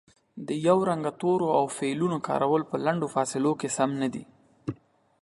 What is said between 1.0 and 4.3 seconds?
تورو او فعلونو کارول په لنډو فاصلو کې سم نه دي